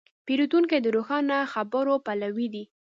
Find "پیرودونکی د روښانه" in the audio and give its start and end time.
0.25-1.37